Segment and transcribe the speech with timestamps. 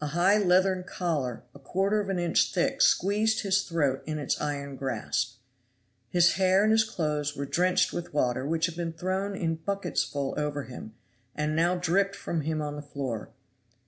[0.00, 4.40] A high leathern collar a quarter of an inch thick squeezed his throat in its
[4.40, 5.38] iron grasp.
[6.08, 10.34] His hair and his clothes were drenched with water which had been thrown in bucketsful
[10.38, 10.94] over him,
[11.34, 13.30] and now dripped from him on the floor.